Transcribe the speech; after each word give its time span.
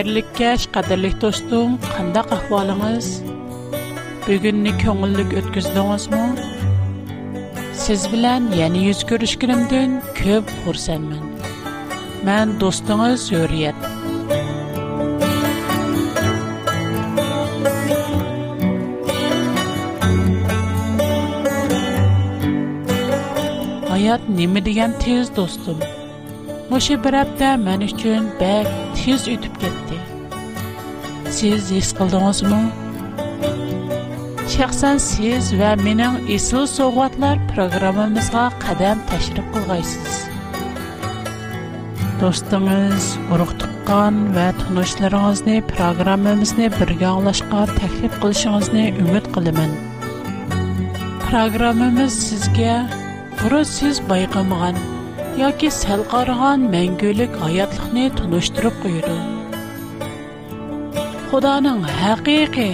Xeyirlikkeş, 0.00 0.60
qadirlik 0.74 1.16
dostum, 1.22 1.70
qandaq 1.96 2.28
ahvalınız? 2.38 3.08
Bugünni 4.26 4.72
köngüllük 4.82 5.30
ötküzdüňizmi? 5.40 6.24
Siz 7.84 8.00
bilen 8.12 8.42
ýene 8.58 8.78
ýüz 8.86 9.00
görüşkinimden 9.10 9.90
köp 10.20 10.44
hursandman. 10.64 11.24
Men 12.24 12.48
dostuňyz 12.60 13.20
Hürriyet. 13.32 13.78
Hayat 23.90 24.22
nimi 24.28 24.64
diyen 24.64 24.92
tez 25.04 25.36
dostum. 25.36 25.78
Moşe 26.70 27.04
bir 27.04 27.12
hafta 27.14 27.56
men 27.66 27.80
üçün 27.80 28.22
bek 28.40 28.66
tez 28.96 29.22
ötüp 29.28 29.54
getdi. 29.60 29.89
siz 31.40 31.70
his 31.72 31.86
qildingizmi 31.98 32.56
shaxsan 34.54 34.96
siz 35.04 35.44
va 35.60 35.70
mening 35.86 36.18
esl 36.34 36.66
sovg'atlar 36.72 37.38
programmamizga 37.52 38.42
qadam 38.64 38.98
tashrif 39.10 39.46
qilg'aysiz 39.54 40.18
do'stingiz 42.20 43.06
urug' 43.36 43.54
tuqqan 43.62 44.18
va 44.36 44.44
tunishlaringizni 44.60 45.56
programmamizni 45.72 46.68
birga 46.76 47.08
anglashga 47.14 47.64
taklif 47.80 48.20
qilishingizni 48.26 48.84
umid 49.06 49.32
qilaman 49.38 49.72
programmamiz 51.26 52.22
sizga 52.28 52.76
buru 53.40 53.62
siz 53.74 54.04
bayqamagan 54.14 54.84
yoki 55.46 55.72
sal 55.82 56.04
qaragan 56.14 56.68
mangulik 56.78 57.40
hayotlikni 57.48 58.06
tunishtirib 58.22 58.82
qo'yadi 58.86 59.20
Худаның 61.30 61.82
хақиқи, 61.96 62.64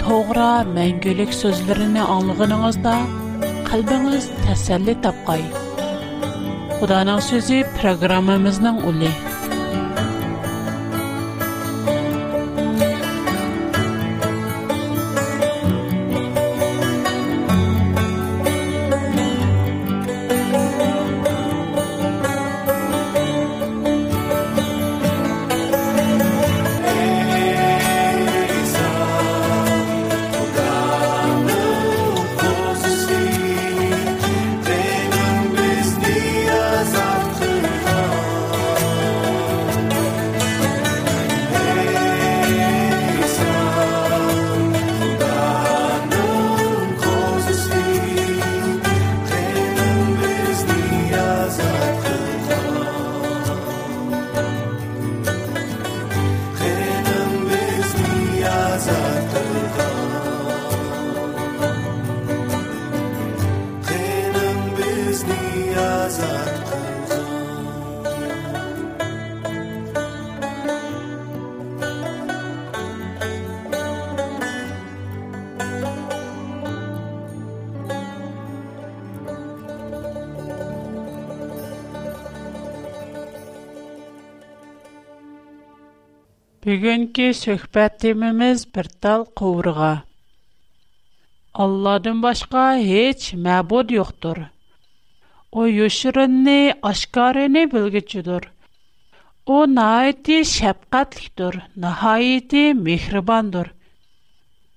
тоғра 0.00 0.46
мәңгілік 0.74 1.30
сөзлеріні 1.40 2.02
аңлығыныңызда 2.14 2.94
қалбыңыз 3.70 4.26
тәсәлі 4.48 4.96
тапқай. 5.06 5.46
Худаның 6.80 7.22
сөзі 7.28 7.60
программамызның 7.76 8.82
ұлы. 8.90 9.12
Бүгінгі 86.64 87.26
сөхбәтіміміз 87.38 88.62
бір 88.76 88.88
тал 89.04 89.22
қуырға. 89.40 89.92
Алладың 91.66 92.18
башка 92.24 92.64
heç 92.88 93.28
мәбуд 93.46 93.94
юқтыр. 93.96 94.40
О, 95.60 95.64
юшырынны, 95.72 96.58
ашқарыны 96.90 97.62
білгічудыр. 97.72 98.50
О, 99.56 99.62
наайты 99.78 100.42
шәпқатліктір, 100.52 101.58
наайты 101.86 102.66
мехрибандыр. 102.82 103.72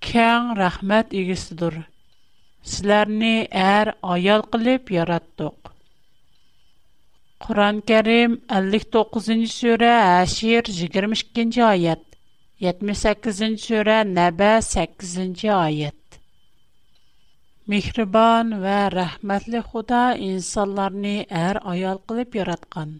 Кәң 0.07 0.53
рахмәт 0.61 1.11
егісідір. 1.19 1.81
Сілерні 2.75 3.35
әр 3.67 3.97
аял 4.15 4.47
қылып 4.55 4.95
яраттық. 5.01 5.72
Құран 7.43 7.79
кәрім 7.91 8.35
59-й 8.51 9.47
сөрә 9.53 9.87
әшір 10.23 10.69
22-й 10.75 11.59
айет, 11.69 12.03
78-й 12.65 13.57
сөрә 13.63 13.97
нәбә 14.11 14.51
8-й 14.67 15.49
айет. 15.55 15.97
Михрибан 17.73 18.53
вә 18.63 18.77
рәхмәтлі 18.95 19.59
Құда 19.73 20.05
инсанларыны 20.29 21.15
әр 21.41 21.59
аял 21.73 21.99
қылып 22.11 22.39
яратқан. 22.39 22.93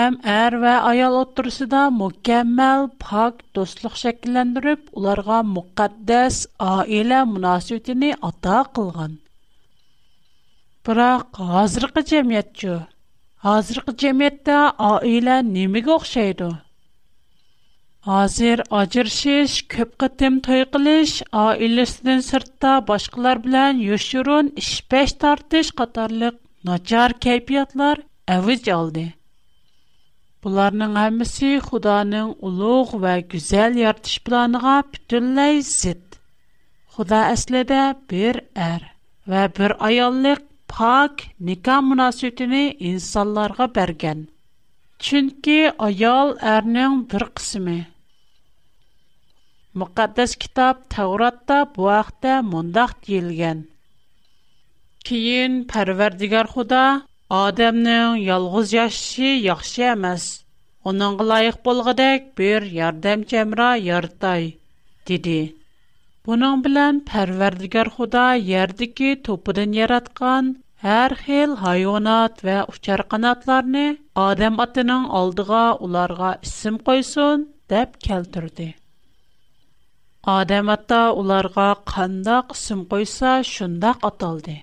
Әм 0.00 0.16
әр 0.38 0.56
вә 0.64 0.74
аял 0.94 1.20
отырсыда 1.20 1.84
мүкәммәл 1.98 2.88
пақ 3.04 3.44
достлық 3.58 4.00
шәкіләндіріп, 4.00 4.88
оларға 4.96 5.42
мұқаддәс 5.52 6.40
айлә 6.70 7.22
мұнасетіні 7.36 8.14
ата 8.30 8.58
қылған. 8.76 9.18
Бірақ 10.88 11.42
ғазырқы 11.52 12.06
жәмет 12.12 12.64
Azq 13.44 13.90
cemətə 14.00 14.56
ئاilə 14.80 15.42
nemmi 15.44 15.82
qx 15.84 16.06
şeydu. 16.08 16.46
Azzir 18.06 18.60
acırşiiş 18.70 19.56
köp 19.68 19.98
q 19.98 20.08
timtoyi 20.16 20.64
qilish 20.76 21.16
ئاilüstün 21.40 22.22
sırtda 22.28 22.72
başقىlar 22.88 23.40
bilən 23.46 23.74
يşürürun 23.88 24.48
işəş 24.62 25.14
tartış 25.24 25.72
qatarlıq 25.80 26.36
nacar 26.70 27.12
əypiyatlar 27.34 28.00
əviz 28.36 28.68
aldi. 28.78 29.04
Bunlar 30.44 30.72
əmisi 31.04 31.52
xudaanın 31.68 32.32
غ 32.40 32.98
və 33.04 33.14
güzəl 33.36 33.76
yaış 33.84 34.16
planغا 34.30 34.78
پ 34.88 34.96
bütünlə 34.96 35.50
sizt. 35.72 36.18
Xudaəsledə 36.96 37.82
birər 38.12 38.82
və 39.28 39.42
bir 39.58 39.70
ayallı 39.90 40.38
пак 40.72 41.12
ника 41.46 41.76
мунасетини 41.88 42.64
инсонларга 42.90 43.66
берген. 43.76 44.20
Чынки 45.04 45.58
аял 45.86 46.32
әрнен 46.54 46.96
бір 47.12 47.24
қысымы. 47.36 47.76
Мұқаддас 49.76 50.32
китап 50.42 50.82
Тауратта 50.94 51.58
буақта 51.76 52.38
мұндақ 52.50 52.94
дейілген. 53.06 53.62
Кейін 55.06 55.58
пәрвердігар 55.72 56.48
худа 56.54 56.82
адамның 57.42 58.20
ялғыз 58.26 58.72
яшши 58.78 59.34
яқшы 59.46 59.84
әмәс. 59.92 60.24
Оның 60.86 61.18
ғылайық 61.20 61.60
болғадек 61.66 62.30
бір 62.40 62.66
ярдам 62.78 63.26
жәмра 63.32 63.74
ярдай, 63.84 64.48
деді. 65.06 65.40
Бұның 66.26 66.62
білән 66.64 66.96
худа 67.98 68.26
ердіке 68.36 69.16
топыдын 69.26 69.76
яратқан 69.76 70.44
Әр 70.94 71.12
хил 71.18 71.52
хайонат 71.58 72.42
вә 72.46 72.54
учар 72.72 73.00
адам 73.10 74.60
атының 74.64 75.06
алдыга 75.20 75.62
уларга 75.86 76.28
исем 76.48 76.76
койсун 76.88 77.46
дип 77.72 77.96
келтирде. 78.06 78.66
Адам 80.34 80.70
ата 80.74 81.00
уларга 81.22 81.64
кандак 81.94 82.54
исем 82.58 82.84
койса 82.92 83.32
шундак 83.50 83.98
аталды. 84.10 84.56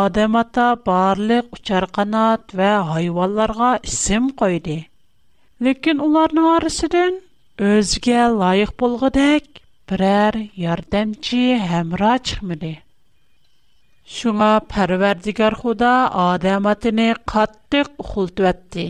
Адам 0.00 0.36
ата 0.42 0.66
барлык 0.90 1.48
учар 1.60 1.86
канат 2.00 2.52
вә 2.60 2.70
хайванларга 2.90 3.70
исем 3.92 4.28
койды. 4.42 4.78
Ләкин 5.66 5.96
уларның 6.10 6.50
арасыдан 6.58 7.16
өзгә 7.70 8.20
лайык 8.36 8.76
булгыдак 8.84 9.48
берәр 9.94 10.42
ярдәмчи 10.68 11.42
һәмра 11.72 12.18
чыкмады. 12.28 12.76
Шуңа 14.14 14.48
парвардигар 14.72 15.54
худа 15.60 15.92
адам 16.24 16.66
атыны 16.72 17.06
каттык 17.32 17.88
ухултуатты. 18.02 18.84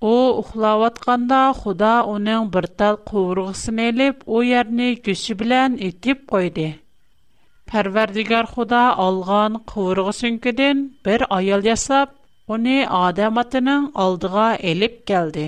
О 0.00 0.12
ухлаватканда 0.40 1.40
худа 1.58 1.90
оның 2.12 2.46
бір 2.54 2.68
тал 2.80 2.96
куврғысын 3.10 3.82
еліп, 3.84 4.22
о 4.24 4.40
ярни 4.46 4.86
күші 5.08 5.36
білян 5.42 5.76
итіп 5.88 6.24
койды. 6.32 6.64
Парвардигар 7.72 8.48
худа 8.54 8.80
алған 9.04 9.60
куврғысын 9.74 10.40
күден 10.46 10.82
бір 11.08 11.26
аял 11.28 11.66
ясап, 11.68 12.16
оны 12.48 12.78
адам 13.00 13.42
алдыга 13.42 13.76
алдыға 14.06 14.48
еліп 14.72 14.98
келді. 15.12 15.46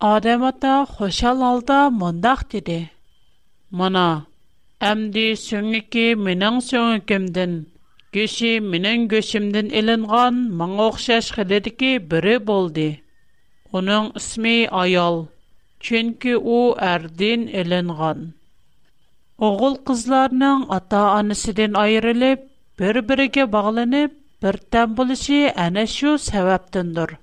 Адам 0.00 0.48
хошал 0.96 1.42
алда 1.44 1.90
мондақ 1.90 2.48
деді. 2.54 2.80
Мана, 3.70 4.24
Әмді 4.88 5.24
сөңікі 5.38 6.02
менің 6.26 6.54
сөңікімден, 6.66 7.56
көші 8.16 8.52
менің 8.74 9.02
көшімден 9.10 9.66
үлінған 9.80 10.38
маң 10.60 10.72
оқшаш 10.86 11.28
қыдедікі 11.36 11.90
бірі 12.14 12.36
болды. 12.50 12.86
Оның 13.80 14.08
үсмей 14.22 14.64
аял, 14.82 15.20
чүнкі 15.88 16.32
о 16.40 16.56
әрдин 16.94 17.44
үлінған. 17.64 18.24
Оғыл 19.50 19.78
қызларының 19.90 20.64
ата-анысыден 20.80 21.76
айырылып, 21.84 22.48
бір-біріге 22.82 23.48
бағылынып, 23.56 24.16
бір 24.46 24.62
тән 24.76 24.94
бұлышы 25.02 25.44
әнешу 25.66 26.16
сәвәптіндір. 26.30 27.18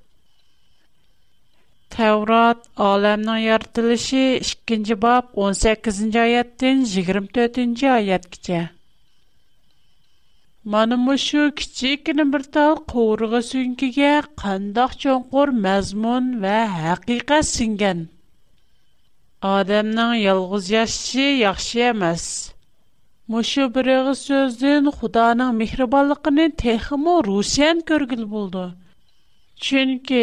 Tevrat 1.96 2.68
aləminin 2.78 3.38
yaradılışı 3.38 4.26
2-ci 4.48 4.96
bab 5.04 5.30
18-ci 5.50 6.20
ayətdən 6.24 6.82
24-cü 6.94 7.88
ayətgəcə. 8.00 8.58
Mana 10.74 10.98
şu 11.26 11.42
kiçikkina 11.62 12.24
bir 12.34 12.44
tal 12.58 12.74
qovurğa 12.94 13.40
sünkiga 13.52 14.10
qandaq 14.42 14.92
cho'nqur 15.04 15.50
mazmun 15.68 16.26
va 16.42 16.58
haqiqat 16.82 17.46
singan. 17.56 18.00
Odamning 19.56 20.14
yolg'iz 20.28 20.66
yashashi 20.78 21.28
yaxshi 21.46 21.80
emas. 21.94 22.26
Мушу 23.34 23.64
бириг'i 23.76 24.14
сөзден 24.28 24.86
Худаның 24.98 25.50
мехрибонлыгын 25.62 26.44
техимо 26.64 27.16
русиян 27.30 27.82
көргил 27.92 28.24
булды. 28.34 28.66
Чөнки 29.68 30.22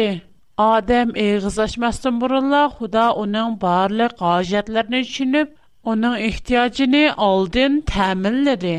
Адам 0.63 1.09
эгызлашмастан 1.21 2.19
бурулла 2.19 2.61
Худа 2.75 3.05
уның 3.21 3.55
барлык 3.63 4.13
гаҗәтләрен 4.21 5.03
чинеп, 5.07 5.49
уның 5.93 6.13
ихтиҗын 6.29 6.93
алдын 7.25 7.75
тәэминләде. 7.91 8.75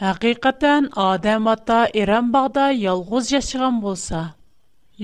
Хакыйкатан 0.00 0.88
Адам 1.04 1.50
ата 1.52 1.82
Иран 2.04 2.30
багда 2.36 2.70
ялгыз 2.84 3.28
яшаган 3.34 3.82
булса, 3.84 4.22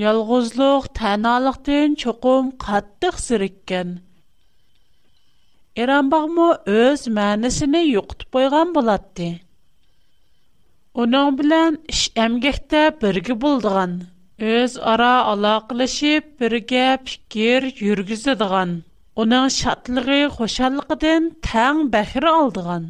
ялгызлык 0.07 0.89
тәналыктан 0.97 1.97
чукум 2.05 2.49
каттык 2.65 3.21
сирккән. 3.27 3.93
Иран 5.85 6.09
багмы 6.17 6.49
үз 6.79 7.05
мәнисен 7.21 7.77
юктып 7.83 8.33
койган 8.39 8.73
булатты. 8.81 9.29
Уның 11.05 11.37
белән 11.43 11.79
эш 11.97 12.07
әмгәктә 12.27 12.83
бергә 13.05 13.37
булдыган 13.45 13.93
өз 14.49 14.75
ара 14.91 15.13
алаклашып 15.31 16.27
бергә 16.43 16.85
фикер 17.09 17.67
йөргизедгән, 17.89 18.71
уның 19.23 19.51
шатлыгы, 19.57 20.21
hoşаллыгыдан 20.37 21.27
тәң 21.49 21.83
бәхрә 21.97 22.25
алдыган, 22.39 22.87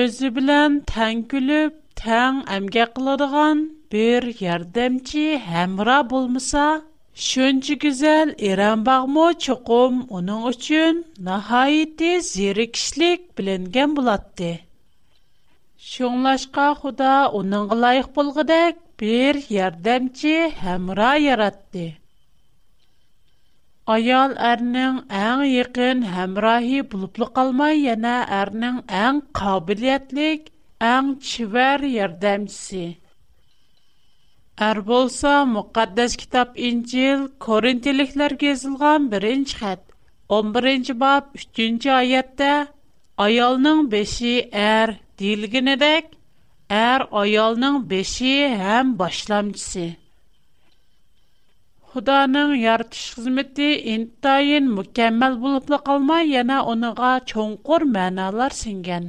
өзе 0.00 0.28
белән 0.40 0.76
тәң 0.92 1.22
күлүп, 1.32 1.78
тәң 2.02 2.42
әmgә 2.58 2.84
кылдырган 2.98 3.62
бер 3.94 4.28
ярдәмче, 4.44 5.24
һәмра 5.48 6.02
булмаса, 6.12 6.66
şөнья 7.28 7.78
гүзәл 7.86 8.34
иран 8.50 8.84
багмы 8.90 9.30
чукым, 9.46 10.02
уның 10.18 10.44
өчен 10.52 11.00
нәһайите 11.30 12.18
зир 12.28 12.60
кişлек 12.76 13.30
биленгән 13.40 13.94
булады. 13.96 14.58
Şонлашка 15.92 16.74
Худа 16.74 17.30
уның 17.32 17.70
лайық 17.72 18.12
bir 19.00 19.50
yardımcı 19.50 20.50
hemra 20.60 21.14
yarattı. 21.20 21.92
Ayal 23.90 24.32
ərinin 24.50 24.96
ən 25.14 25.42
yəqin 25.46 26.00
həmrahi 26.14 26.80
bulublu 26.92 27.28
qalmay, 27.36 27.76
яна 27.86 28.14
ərinin 28.40 28.80
ən 29.04 29.20
qabiliyyətlik, 29.38 30.48
ən 30.88 31.12
çivər 31.28 31.84
yərdəmçisi. 31.86 32.86
Ər 34.68 34.80
bolsa, 34.88 35.36
müqaddəs 35.52 36.16
kitab 36.22 36.58
İncil, 36.70 37.28
Korintiliklər 37.46 38.34
gezilgən 38.40 39.06
birinci 39.12 39.60
xət, 39.60 39.84
11-ci 40.40 40.98
bab, 41.04 41.30
3-cü 41.44 41.92
ayətdə, 42.00 42.50
ayalının 43.26 43.86
beşi 43.92 44.34
ər, 44.66 44.96
dilginədək, 45.22 46.15
әр 46.74 47.02
аялның 47.18 47.74
беші 47.90 48.30
һәм 48.60 48.88
башламчысы. 49.00 49.82
Худаның 51.92 52.54
яртыш 52.62 53.02
хызмәте 53.18 53.68
интайын 53.92 54.66
мүкәммәл 54.78 55.36
булып 55.44 55.70
ла 55.74 56.18
яна 56.30 56.56
оныңа 56.72 57.12
чоңқур 57.32 57.84
мәналар 57.92 58.52
сиңгән. 58.62 59.06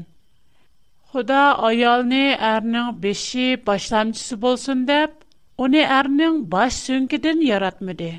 Худа 1.14 1.42
аялны 1.72 2.22
әрнең 2.52 2.94
беші 3.08 3.48
башламчысы 3.72 4.38
болсын 4.46 4.86
дәп, 4.92 5.18
оны 5.68 5.82
әрнең 6.00 6.42
баш 6.56 6.74
сөңкедән 6.86 7.42
яратмыды. 7.50 8.14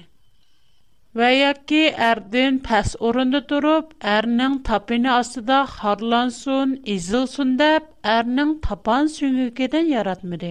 Вайакы 1.17 1.81
Ардын 2.07 2.59
пас 2.67 2.89
өрөндә 3.09 3.39
турып, 3.51 3.93
әрнең 4.15 4.57
тапыны 4.69 5.09
астыда 5.15 5.61
харлансун, 5.75 6.75
изылсун 6.95 7.55
дип 7.61 7.87
әрнең 8.17 8.51
тапан 8.67 9.09
сөңгекдә 9.15 9.81
яратмыйды. 9.91 10.51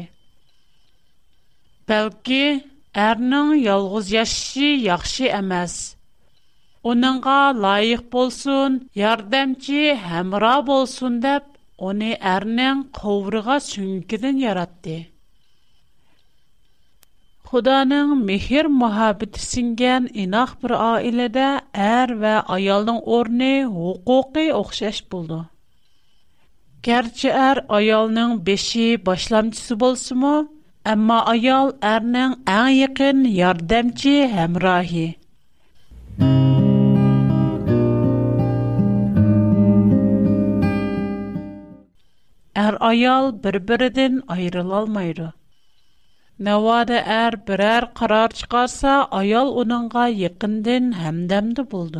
Бәлки 1.92 2.42
әрнең 3.07 3.54
ялгыз 3.68 4.09
яшы 4.15 4.71
яхшы 4.87 5.30
эмас. 5.42 5.76
Уныңга 6.94 7.37
лайык 7.66 8.04
булсын, 8.18 8.80
ярдәмче, 9.04 9.83
һәмра 10.09 10.56
булсын 10.71 11.21
дип 11.28 11.45
үне 11.92 12.16
әрнең 12.33 12.81
قовырыга 13.02 13.59
сөңгекдә 13.69 14.33
яратты. 14.47 14.97
Худаның 17.47 18.09
мехер 18.30 18.68
мохабиты 18.77 19.39
сиңгән 19.42 20.07
инах 20.23 20.49
бер 20.63 20.71
аиләдә 20.77 21.44
әр 21.85 22.11
ва 22.23 22.31
аялның 22.56 22.97
орны 23.18 23.51
хукукы 23.75 24.44
охшаш 24.56 24.97
булды. 25.13 25.37
Гәрчә 26.87 27.31
әр 27.45 27.61
аялның 27.77 28.33
беше 28.49 28.89
башламчысы 29.11 29.77
булсымы, 29.83 30.33
әмма 30.95 31.21
аял 31.35 31.71
әрнең 31.92 32.35
иң 32.44 32.73
якын 32.81 33.23
ярдәмче 33.37 34.27
һәм 34.35 34.59
Әр 42.68 42.81
аял 42.92 43.31
бер-биредән 43.47 44.21
айрыла 44.37 44.81
алмыйды. 44.83 45.31
نواده 46.45 46.97
әр 47.23 47.35
برر 47.47 47.85
قرار 47.99 48.29
چکارسا 48.39 48.91
آیال 49.19 49.47
اونانگا 49.57 50.06
یکن 50.09 50.56
دن 50.65 50.85
هم 50.94 51.17
دم 51.27 51.49
دو 51.56 51.63
بود. 51.63 51.95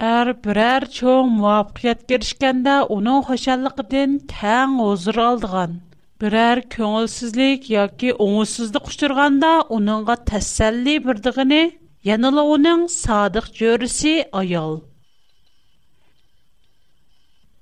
ار 0.00 0.32
برر 0.32 0.84
چون 0.84 1.40
واقعیت 1.40 2.06
گریش 2.06 2.34
کند 2.40 2.68
اونو 2.68 3.22
خشل 3.22 3.68
قدن 3.76 4.18
تن 4.32 4.78
عزرال 4.90 5.36
دگان. 5.44 5.80
برر 6.20 6.58
کنول 6.72 7.06
سزلیک 7.16 7.60
یا 7.76 7.84
کی 7.98 8.08
اونو 8.10 8.44
سزد 8.44 8.76
کشترگان 8.86 9.34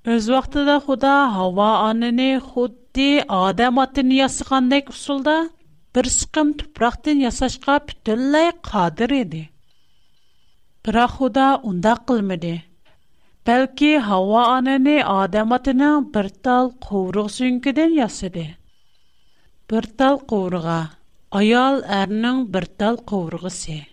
Өз 0.03 0.31
вақтыда 0.33 0.77
Худа 0.85 1.29
Хава 1.33 1.89
анини 1.89 2.39
худди 2.41 3.21
адам 3.29 3.77
атын 3.85 4.09
ясыгандай 4.17 4.81
усулда 4.89 5.35
бир 5.93 6.05
сыкым 6.09 6.55
тупрактан 6.57 7.21
ясашка 7.21 7.75
бүтүнлөй 7.87 8.49
кадир 8.65 9.11
эди. 9.13 9.43
Бира 10.83 11.05
Худа 11.07 11.59
унда 11.61 11.93
кылмады. 12.07 12.63
Балки 13.45 13.99
Хава 13.99 14.57
анини 14.57 14.97
адам 15.05 15.53
атынын 15.53 16.09
бир 16.11 16.31
тал 16.33 16.71
куврук 16.81 17.29
сүнкүдөн 17.37 17.93
ясады. 18.01 18.55
Бир 19.69 19.85
тал 19.85 20.17
куврга 20.17 20.81
аял 21.29 21.85
эрнин 21.85 22.47
бир 22.49 22.65
тал 22.65 22.97
куврусу. 22.97 23.83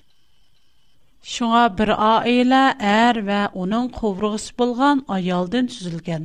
Шуңа 1.28 1.62
бер 1.78 1.90
аилә 2.04 2.58
әр 2.90 3.18
вә 3.26 3.38
уның 3.62 3.88
ковругысы 3.97 4.52
булган 4.61 5.00
аялдан 5.16 5.66
төзелгән. 5.73 6.23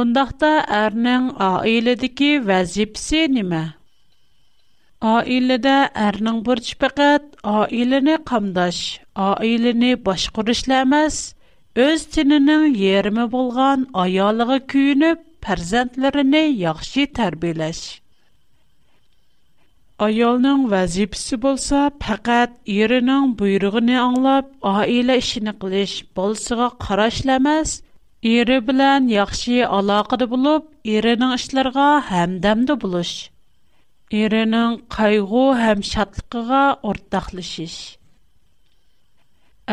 Ондакта 0.00 0.48
әрнең 0.78 1.28
аиләдәге 1.48 2.30
вазифсе 2.48 3.20
нимә? 3.36 3.60
Аиләдә 5.12 5.74
әрнең 6.06 6.40
бурчы 6.48 6.74
фақат 6.82 7.28
аиләне 7.52 8.16
камдаш, 8.32 8.80
аиләне 9.28 9.92
башкарышла 10.08 10.80
эмас, 10.88 11.20
өз 11.86 12.08
тинының 12.16 12.66
ярымы 12.82 13.28
булган 13.36 13.86
аялыгы 14.06 14.58
күенеп, 14.74 15.22
фәрзәндләрене 15.48 16.42
яхшы 16.64 17.06
тәрбиялаш. 17.20 17.84
Аялның 20.04 20.58
вазипсі 20.70 21.36
болса, 21.42 21.78
пәкәт 22.04 22.50
ерінің 22.72 23.28
бұйрығыны 23.40 23.94
аңлап, 24.00 24.48
айлы 24.70 25.14
ішіні 25.22 25.54
қылыш 25.62 25.94
болсыға 26.18 26.66
қарашләмәз, 26.82 27.72
ері 28.32 28.58
білән 28.66 29.06
яқшы 29.12 29.62
алақыды 29.68 30.28
болып, 30.34 30.66
ерінің 30.96 31.32
ішілерға 31.38 31.86
әмдәмді 32.18 32.76
болыш. 32.84 33.14
Ерінің 34.18 34.76
қайғу 34.96 35.46
әм 35.70 35.80
шатлықыға 35.92 36.60
ортақлыш 36.92 37.54
іш. 37.64 37.78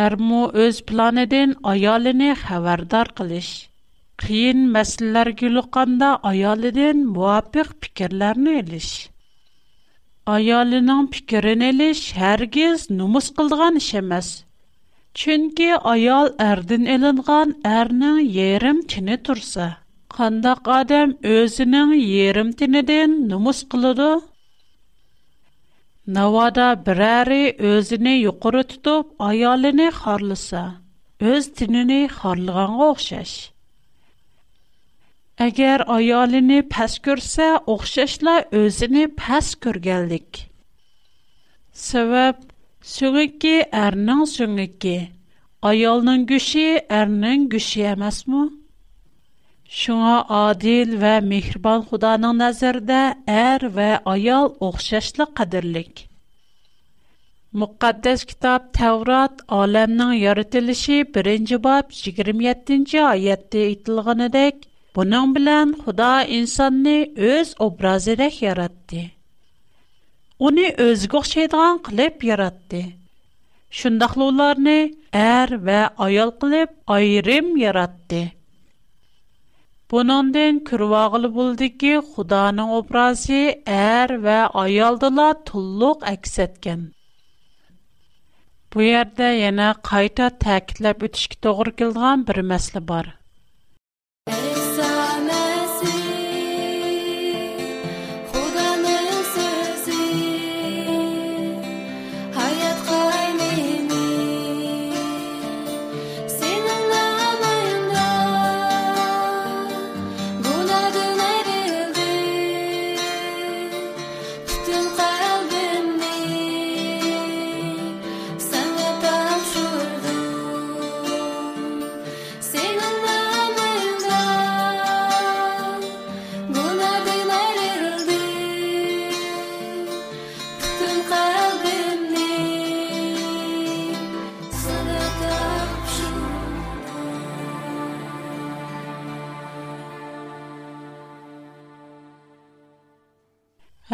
Әрмі 0.05 0.39
өз 0.63 0.79
планеден 0.93 1.57
айалыны 1.73 2.31
хәвәрдар 2.47 3.11
қылыш. 3.19 3.51
Қиын 4.23 4.63
мәсілләр 4.79 5.35
күліққанда 5.43 6.15
айалыдың 6.31 7.03
муапиқ 7.19 7.75
пікірлерні 7.83 8.61
әліш. 8.63 8.93
Аялының 10.31 10.99
пикерін 11.13 11.63
әліш 11.69 12.01
әргіз 12.31 12.83
нұмыс 12.99 13.25
қылдыған 13.39 13.75
іш 13.81 13.87
емес. 14.01 14.27
Чүнкі 15.21 15.65
аял 15.93 16.29
әрдін 16.45 16.85
әлінған 16.93 17.51
әрнің 17.71 18.21
ерім 18.45 18.79
тіні 18.93 19.17
турса. 19.25 19.65
Қандақ 20.15 20.71
адам 20.77 21.17
өзінің 21.33 21.91
ерім 22.21 22.53
тініден 22.61 23.17
нұмыс 23.33 23.59
қылыды? 23.73 24.07
Навада 26.19 26.69
бирари 26.87 27.41
әрі 27.49 27.73
өзіне 27.73 28.15
юқыры 28.21 28.63
тұтып, 28.71 29.11
аялыны 29.27 29.89
қарлыса. 29.99 30.63
Өз 31.33 31.51
тініні 31.59 32.01
қарлыған 32.21 32.79
қоқшаш. 32.79 33.35
Əgər 35.41 35.81
ayalını 35.89 36.59
pəs 36.73 36.95
görsə, 37.05 37.45
oxşaşla 37.73 38.33
özünü 38.57 39.05
pəs 39.21 39.47
görgənlik. 39.65 40.39
Səbəb 41.83 42.43
Сөңікі 42.89 43.53
әрнің 43.79 44.21
сөңікі. 44.33 44.93
Аялның 45.71 46.25
күші 46.31 46.65
әрнің 46.99 47.45
күші 47.53 47.85
әмәсмі? 47.93 48.41
Шуңа 49.81 50.13
адил 50.37 50.93
вә 51.05 51.13
мехрибан 51.29 51.85
Худаның 51.89 52.35
нәзірді 52.43 52.99
әр 53.37 53.65
вә 53.77 53.87
аял 54.13 54.51
оқшашлы 54.67 55.27
қадірлік. 55.39 56.03
Muqaddes 57.61 58.25
kitab 58.33 58.69
Tevrat 58.79 59.41
aləmnin 59.61 60.13
yaradılışı 60.25 61.01
1-ci 61.19 61.61
bab 61.65 61.95
27-ci 62.01 62.99
ayədə 63.15 63.65
aytilğanidək 63.71 64.63
Bunun 64.95 65.35
bilen 65.35 65.71
Xuda 65.83 66.23
insanı 66.23 67.05
öz 67.17 67.55
obrazidek 67.59 68.41
yaratdı. 68.41 69.01
Onu 70.39 70.65
özgü 70.77 71.17
oxşaydigan 71.17 71.77
qılıb 71.85 72.17
yaratdı. 72.29 72.81
Şundaqlı 73.77 74.23
onlarını 74.29 74.75
ər 74.75 75.21
er 75.37 75.49
və 75.69 75.79
ayal 76.07 76.31
qılıb 76.43 76.67
ayrım 76.97 77.49
yaratdı. 77.57 78.21
Bunundan 79.91 80.59
kürvağılı 80.69 81.33
buldu 81.35 81.67
ki, 81.81 81.93
Xudanın 82.13 82.69
obrazı 82.79 83.41
ər 83.49 83.61
er 83.77 84.09
və 84.27 84.37
ayaldıla 84.65 85.31
tulluq 85.51 86.05
əks 86.13 86.37
etken. 86.45 86.81
Bu 88.73 88.85
yerdə 88.93 89.27
yenə 89.43 89.71
qayta 89.91 90.27
təkidləb 90.47 91.03
ötüşki 91.09 91.41
doğru 91.49 91.71
kildiğan 91.81 92.27
bir 92.29 92.37
məsli 92.53 92.87
var. 92.93 93.05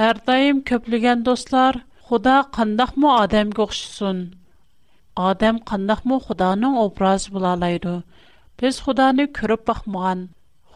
Әр 0.08 0.15
дайым 0.27 0.60
көплеген 0.68 1.24
достар, 1.27 1.77
Худа 2.10 2.36
қандақ 2.58 2.91
му 3.03 3.10
адам 3.13 3.50
көқшісін? 3.58 4.22
Адам 5.29 5.58
қандақ 5.72 6.06
му 6.12 6.20
Худаның 6.29 6.77
образ 6.86 7.25
бұлалайды. 7.36 7.96
Біз 8.62 8.79
Худаны 8.88 9.25
көріп 9.41 9.65
бақмыған. 9.72 10.22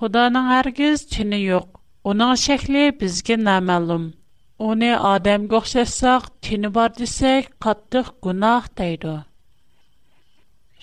Худаның 0.01 0.51
әргіз 0.59 1.05
чіні 1.15 1.39
йоқ. 1.45 1.81
Оның 2.13 2.35
шәкілі 2.45 2.83
бізге 3.03 3.39
намәлім. 3.49 4.09
Оны 4.73 4.91
адам 5.15 5.47
көқшесақ, 5.55 6.31
чіні 6.49 6.73
бар 6.79 6.91
десек, 6.99 7.53
қаттық 7.67 8.13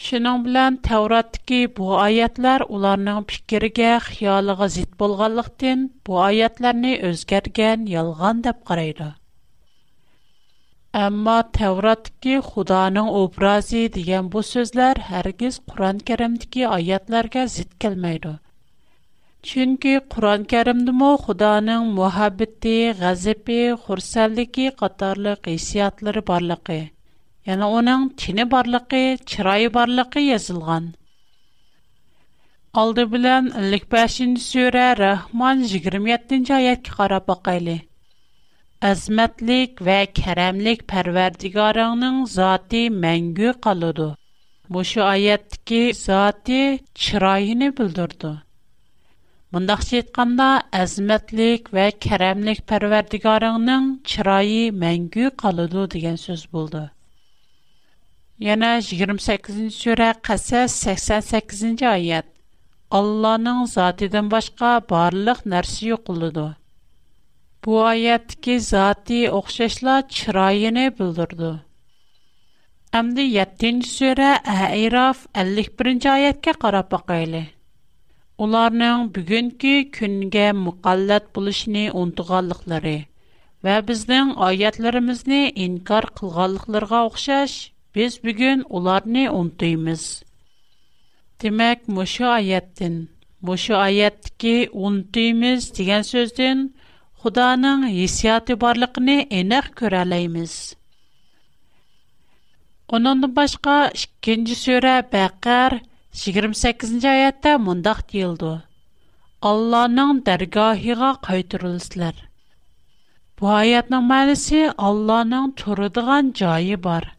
Шының 0.01 0.45
белән 0.45 0.77
Тәвраттагы 0.87 1.57
бу 1.79 1.89
аятлар 2.03 2.63
уларның 2.77 3.19
фикергә, 3.33 3.89
хыялыга 4.05 4.67
зит 4.77 4.93
булганлыктан 5.03 5.81
бу 6.09 6.15
аятларны 6.27 6.93
үзгәргән, 7.09 7.83
ялган 7.95 8.39
дип 8.47 8.63
карайды. 8.71 9.09
Әмма 11.07 11.35
Тәвраттагы 11.59 12.39
Худаның 12.47 13.11
образы 13.23 13.83
дигән 13.99 14.31
бу 14.37 14.43
сүзләр 14.53 15.03
һәргиз 15.11 15.59
Куръан-Кәримдәге 15.73 16.65
аятларга 16.79 17.43
зит 17.57 17.75
келмәйди. 17.87 18.33
Чөнки 19.51 19.93
Куръан-Кәримдәме 20.15 21.11
Худаның 21.27 21.93
мөхәббәте, 22.01 22.77
гәзәпе, 23.05 23.61
хурсанлыгы 23.85 24.71
катарлык 24.85 25.53
хисиятлары 25.53 26.25
барлыгы 26.33 26.81
Яна 27.49 27.67
оның 27.75 28.03
тіне 28.23 28.45
барлықы, 28.53 28.99
чырайы 29.33 29.69
барлықы 29.75 30.21
язылған. 30.27 30.89
Алды 32.81 33.05
білән 33.13 33.47
55-ші 33.55 34.27
сөйрі 34.47 34.83
Рахман 34.99 35.63
27-ші 35.71 36.53
аятки 36.59 36.93
қарап 36.99 37.31
бақайлы. 37.31 37.77
Әзмәтлік 38.89 39.81
вә 39.89 39.97
кәрәмлік 40.21 40.85
пәрвердігарыңның 40.93 42.21
заты 42.35 42.83
мәңгі 42.99 43.55
қалуды. 43.69 44.11
Бұшы 44.77 45.01
аяттікі 45.07 45.81
заты 46.03 46.61
чырайыны 47.07 47.71
бүлдірді. 47.81 48.35
Мұндақ 49.57 49.83
сетқанда 49.89 50.51
әзмәтлік 50.85 51.73
вә 51.79 51.89
кәрәмлік 52.05 52.61
пәрвердігарыңның 52.71 53.93
чырайы 54.13 54.69
мәңгі 54.87 55.33
қалуды 55.45 55.89
деген 55.97 56.21
сөз 56.29 56.47
болды. 56.57 56.87
Yana 58.41 58.79
28-nji 58.81 59.71
sura 59.71 60.15
Qasas 60.27 60.73
88-nji 60.91 61.87
ayet. 61.89 62.27
Allahnyň 62.91 63.67
zatydan 63.73 64.31
başga 64.35 64.69
barlyk 64.93 65.41
narsa 65.53 65.81
ýokuldy. 65.91 66.45
Bu 67.65 67.75
ayetki 67.85 68.55
zaty 68.61 69.19
oňşeşle 69.39 69.95
çyrayyny 70.17 70.89
bildirdi. 70.99 71.51
Amdy 72.99 73.25
7-nji 73.39 73.87
sura 73.89 74.31
Ahraf 74.53 75.19
51-nji 75.35 76.11
ayetke 76.11 76.53
garap 76.63 76.93
bakaýly. 76.93 77.43
Уларның 78.39 79.05
bugünkü 79.17 79.75
günge 80.01 80.53
muqallat 80.53 81.25
bolýşyny 81.35 81.91
ontuganlyklary 81.91 83.03
we 83.65 83.77
bizniň 83.93 84.33
ayetlerimizni 84.37 85.43
инкар 85.65 86.07
kılganlyklara 86.21 87.01
Без 87.95 88.17
бүген 88.23 88.61
уларны 88.79 89.23
унтыйбыз. 89.37 90.03
Демак, 91.43 91.81
мош 91.95 92.13
аяттен, 92.33 92.99
мош 93.49 93.65
аяттики 93.79 94.53
унтыймиз 94.89 95.67
дигән 95.79 96.07
сүздән 96.11 96.61
Худоның 97.25 97.83
хисяты 97.97 98.55
барлыгыны 98.65 99.17
эңер 99.41 99.67
көреләймиз. 99.81 100.55
Оның 102.99 103.27
башка 103.41 103.75
2нче 104.29 104.81
Бақар 105.17 105.79
28нче 106.23 107.09
аятта 107.15 107.57
мондак 107.65 108.05
диилды. 108.13 108.55
Алланың 109.53 110.23
тәргаһигә 110.31 111.11
Bu 111.27 112.13
Бу 113.37 113.47
аятның 113.61 114.03
мәнисе 114.15 114.69
Алланың 114.93 115.53
туры 115.59 115.91
дигән 115.91 116.33
бар. 116.91 117.17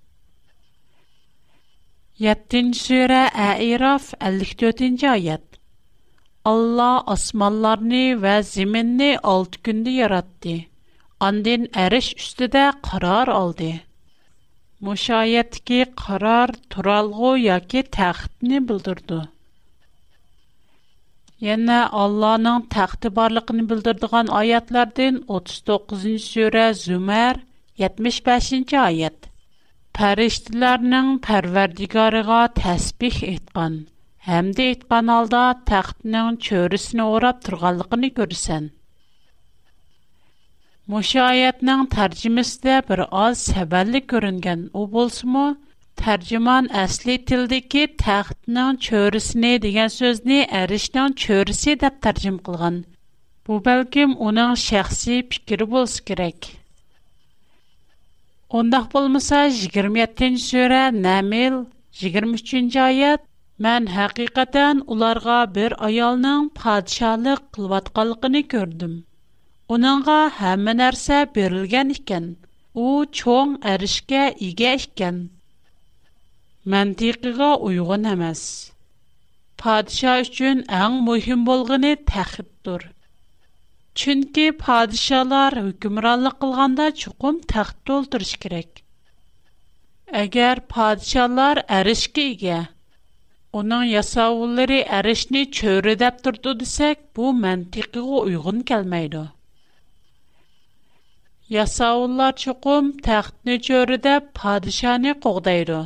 7-ci 2.21 2.77
surə 2.77 3.19
Ə'raf 3.43 4.09
54-cü 4.23 5.07
ayət. 5.11 5.55
Allah 6.51 6.99
osmanlarını 7.13 8.01
və 8.25 8.33
zəminni 8.49 9.07
6 9.31 9.57
gündə 9.67 9.93
yaratdı. 9.95 10.53
Ondan 11.29 11.65
əriş 11.85 12.09
üstüdə 12.21 12.65
qərar 12.89 13.31
aldı. 13.37 13.71
Müşayiətki 14.85 15.79
qərar 16.03 16.53
turalğı 16.75 17.31
yoki 17.47 17.83
taxtni 17.97 18.61
bildirdi. 18.69 19.19
Yana 21.47 21.79
Allah'ın 22.03 22.69
taxtı 22.77 23.15
barlığını 23.17 23.65
bildirdiğin 23.73 24.29
ayətlərdən 24.43 25.19
39-cu 25.41 26.15
surə 26.29 26.69
Zümer 26.85 27.41
75-ci 27.87 28.77
ayət. 28.85 29.30
پەرىشتىلەرنىڭ 29.97 31.07
پەرۋەردىگارىغا 31.27 32.35
تەسبىھ 32.59 33.15
ئېيتقان 33.29 33.73
ھەمدە 34.27 34.67
ئېيتقان 34.67 35.09
ھالدا 35.13 35.41
تەختنىڭ 35.71 36.37
چۆرىسىنى 36.45 37.07
ئوراپ 37.13 37.41
تۇرغانلىقىنى 37.47 38.09
كۆرىسەن 38.19 38.69
مۇشۇ 40.93 41.19
ئايەتنىڭ 41.25 41.83
تەرجىمىسىدە 41.95 42.77
بىر 42.91 43.03
ئاز 43.07 43.43
سەۋەنلىك 43.49 44.07
كۆرۈنگەن 44.13 44.63
ئۇ 44.75 44.85
بولسىمۇ 44.95 45.43
تەرجىمان 46.03 46.71
ئەسلى 46.83 47.17
تىلدىكى 47.31 47.83
تەختنىڭ 48.05 48.79
چۆرىسىنى 48.87 49.51
دېگەن 49.67 49.93
سۆزنى 49.97 50.39
ئەرشنىڭ 50.61 51.17
چۆرىسى 51.25 51.75
دەپ 51.83 51.99
تەرجىمە 52.07 52.41
قىلغان 52.49 52.79
بۇ 53.49 53.61
بەلكىم 53.67 54.17
ئۇنىڭ 54.23 54.57
شەخسىي 54.67 55.23
پىكرى 55.35 55.69
بولسا 55.75 56.05
كېرەك 56.11 56.51
Ондақ 58.59 58.87
болмаса, 58.93 59.37
27-н 59.49 60.35
сөрә, 60.45 60.79
Нәмел, 61.05 61.53
23-н 61.99 62.65
жайат, 62.73 63.21
мән 63.65 63.85
хақиқатан 63.93 64.81
уларға 64.95 65.37
бір 65.57 65.75
аялның 65.87 66.49
падшалық 66.59 67.45
қылватқалықыны 67.57 68.41
көрдім. 68.55 68.97
Оныңға 69.75 70.17
хәмін 70.41 70.83
әрсә 70.89 71.21
берілген 71.37 71.95
икен, 71.95 72.27
о 72.75 72.89
чоң 73.21 73.55
әрішкә 73.75 74.25
игә 74.51 74.75
икен. 74.83 75.21
Мәнтиқиға 76.75 77.53
ұйғын 77.69 78.11
әмәс. 78.17 78.43
Падша 79.63 80.17
үшін 80.25 80.65
әң 80.81 80.99
мұхим 81.07 81.47
болғыны 81.51 81.95
тәқіп 82.11 82.51
Чөнки 83.99 84.43
падишалар 84.59 85.51
hukmronlik 85.65 86.35
qilganda 86.43 86.83
chuqum 87.01 87.39
taxt 87.53 87.75
to'ldirish 87.89 88.37
kerak. 88.43 88.69
Agar 90.23 90.61
падишалар 90.75 91.59
әрішке 91.79 92.23
ega, 92.35 92.59
uning 93.61 93.83
yasovulari 93.93 94.77
әрішni 94.99 95.41
cho'ri 95.59 95.97
deb 96.03 96.21
turdi 96.27 96.53
desak, 96.61 97.01
bu 97.19 97.33
mantiqiga 97.43 98.05
uyg'un 98.27 98.61
kelmaydi. 98.71 99.23
Yasovullar 101.57 102.31
chuqum 102.45 102.93
taxtni 103.09 103.57
cho'ri 103.69 103.97
deb 104.07 104.29
padishani 104.41 105.17
qo'g'daydi. 105.27 105.81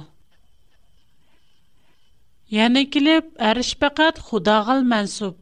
Yana 2.60 2.86
kelib, 2.97 3.34
әриш 3.51 3.73
faqat 3.86 4.21
Xudoga 4.29 4.77
mansub 4.93 5.41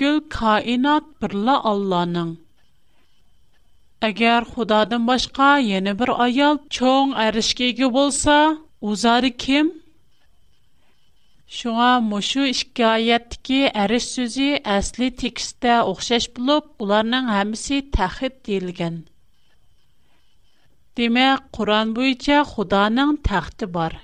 Гүл 0.00 0.18
каинат 0.32 1.06
бірлі 1.22 1.54
Алланың. 1.68 2.28
Агер 4.08 4.44
Худадын 4.50 5.08
башка, 5.08 5.48
Йені 5.70 5.94
бір 6.02 6.12
аял 6.26 6.60
чоң 6.76 7.14
аришкегі 7.22 7.88
болса, 7.96 8.36
Узари 8.90 9.30
ким? 9.44 9.72
Шуға 11.58 11.88
мушу 12.12 12.46
ішкайятки 12.52 13.58
ариш 13.86 14.06
сүзі 14.14 14.50
Асли 14.76 15.10
тексіда 15.24 15.80
ухшаш 15.94 16.30
білуп, 16.36 16.70
Гуларның 16.78 17.32
хамиси 17.34 17.80
тахид 17.98 18.38
дейлген. 18.50 19.00
Диме, 20.96 21.28
Куран 21.58 21.90
буйча 21.98 22.44
Худаның 22.52 23.16
тахди 23.30 23.66
бар. 23.78 23.98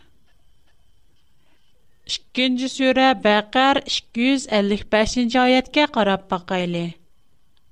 2-нче 2.13 2.69
сүре 2.71 3.05
Бәкәр 3.27 3.79
255-нче 3.89 5.39
аятка 5.43 5.85
карап 5.93 6.27
бакыйлы. 6.33 6.83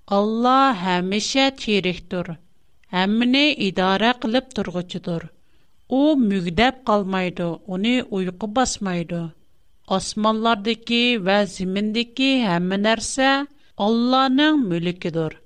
Алла 0.09 0.73
һәмешә 0.85 1.45
тирихтур. 1.65 2.31
Әмне 3.01 3.43
идара 3.67 4.15
кылып 4.23 4.49
торгычыдыр. 4.59 5.27
У 5.99 6.15
мүгдәп 6.23 6.79
калмайды, 6.93 7.51
уни 7.77 7.95
уйку 8.21 8.49
басмайды. 8.61 9.21
Османлардагы 9.99 11.03
ва 11.29 11.39
зиминдәги 11.57 12.31
һәм 12.49 12.73
нәрсә 12.89 13.29
Алланың 13.89 14.63
мүлкедер. 14.71 15.37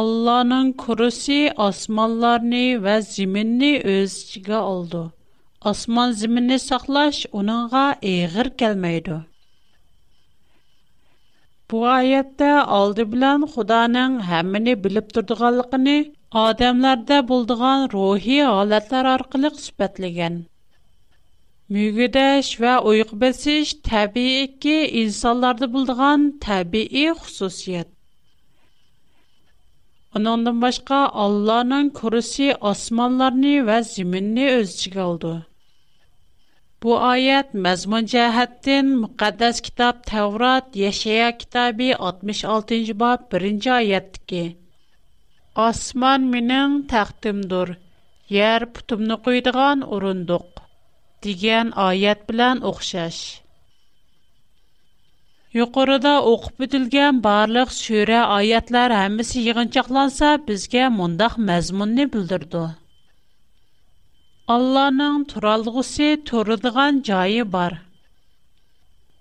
Алланың 0.00 0.74
курысы 0.84 1.40
османларны 1.70 2.64
ва 2.88 2.98
зиминне 3.12 3.74
үз 3.96 4.18
ичиге 4.22 4.58
алды. 4.60 5.06
Osman 5.64 6.12
zimini 6.18 6.56
saqlaş, 6.62 7.16
onunğa 7.38 7.92
eğir 8.10 8.48
kəlməydi. 8.60 9.16
Bu 11.70 11.82
ayətdə 11.94 12.52
aldı 12.76 13.04
bilən 13.10 13.44
xudanın 13.56 14.14
həmini 14.28 14.72
bilib 14.86 15.10
durduqalıqını, 15.18 15.96
adəmlərdə 16.44 17.18
bulduğan 17.32 17.84
ruhi 17.96 18.38
alətlər 18.52 19.08
arqılıq 19.10 19.58
sübətləgən. 19.66 20.38
Müqüdəş 21.76 22.54
və 22.64 22.78
uyqbəsiş 22.94 23.74
təbii 23.90 24.48
ki, 24.64 24.78
insanlarda 25.02 25.68
bulduğan 25.76 26.24
təbii 26.46 27.04
xüsusiyyət. 27.26 27.92
Onundan 30.20 30.56
başqa 30.64 31.04
Allahın 31.26 31.92
kürüsü 32.00 32.50
asmanlarını 32.72 33.54
və 33.68 33.78
ziminini 33.92 34.50
özçü 34.56 34.96
qaldı. 34.98 35.36
Bu 36.84 36.92
ayət 37.06 37.48
məzmun 37.64 38.06
cəhətdən 38.10 38.86
müqəddəs 39.00 39.58
kitab 39.66 39.98
Təvrat 40.10 40.76
Yeşaya 40.82 41.24
kitabı 41.40 41.88
66-cı 42.10 42.94
bab 43.02 43.26
1-ci 43.38 43.68
ayətdəki 43.74 44.40
Osman 45.66 46.24
mənim 46.34 46.78
təxtimdir, 46.92 47.74
yer 48.36 48.64
putumnu 48.78 49.18
qoyduğan 49.28 49.84
urunduq 49.98 50.64
degan 51.28 51.74
ayət 51.90 52.24
bilan 52.30 52.64
oxşaş. 52.72 53.20
Yuqorida 55.60 56.14
o'qib 56.32 56.64
o'tilgan 56.68 57.20
barliq 57.30 57.68
sura 57.84 58.20
oyatlar 58.38 58.90
hammasi 59.00 59.44
yig'inchoqlansa 59.50 60.28
bizga 60.48 60.84
mundaq 60.98 61.34
mazmunni 61.52 62.12
bildirdi. 62.16 62.64
Алланың 64.50 65.20
туралғуси 65.30 66.06
турудыған 66.28 66.96
жаи 67.08 67.42
бар. 67.50 67.74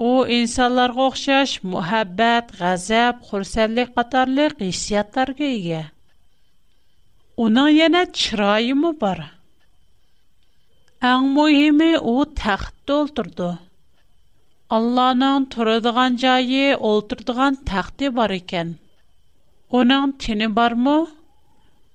У 0.10 0.24
инсалар 0.38 0.94
ғохшаш 1.00 1.54
муэббэт, 1.74 2.54
غەزەپ 2.62 3.20
хурсэлли-катарли, 3.28 4.48
қисияттар 4.62 5.34
гэйге. 5.42 5.84
Унан 7.46 7.70
яна 7.78 8.02
чырайы 8.22 8.74
му 8.80 8.94
бар? 9.04 9.22
Аң 11.12 11.30
му 11.36 11.46
еми 11.52 11.92
у 12.02 12.18
тэхті 12.42 12.98
олтурду. 13.04 13.52
Алланың 14.78 15.46
турудыған 15.54 16.18
жаи 16.26 16.74
олтурдыған 16.74 17.62
тэхті 17.70 18.10
бар 18.18 18.34
икен. 18.40 18.74
Унан 19.70 20.18
бар 20.58 20.74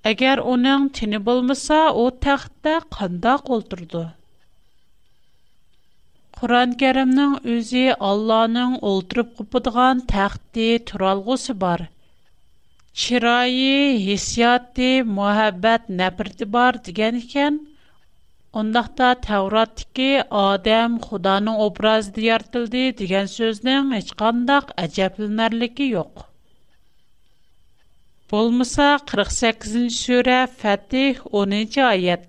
Эгер 0.07 0.37
оның 0.49 0.83
чене 0.97 1.17
булмаса, 1.27 1.77
о 2.01 2.11
тәхт 2.23 2.51
тә 2.65 2.71
қанда 2.95 3.31
қолтырды. 3.45 4.01
Құран-Карімның 6.41 7.31
үзе 7.55 7.85
Алланың 8.09 8.75
олтырып 8.89 9.31
құпыдган 9.39 10.03
тәхте 10.11 10.67
туралыгысы 10.91 11.55
бар. 11.63 11.83
Чирайи 12.93 13.97
хиссати 14.05 14.91
мәхәббәт 15.15 15.89
нәпірді 16.03 16.49
бар 16.57 16.77
дигән 16.89 17.19
екен. 17.23 17.57
ондақта 18.63 19.09
тәвратик 19.29 20.03
адам 20.43 21.01
Худанның 21.09 21.57
образды» 21.69 22.19
дияртылды 22.21 22.85
дигән 23.03 23.33
сөзнең 23.37 23.91
hiç 23.97 24.13
қандақ 24.21 24.73
ажаплынарлыгы 24.85 25.91
юк. 25.97 26.27
Болмыса 28.33 28.85
48-нче 29.09 29.89
сүре 30.03 30.37
Фатих 30.61 31.17
11 31.25 31.51
нче 31.65 31.81
аят. 31.95 32.23